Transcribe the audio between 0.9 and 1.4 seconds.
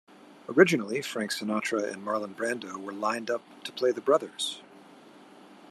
Frank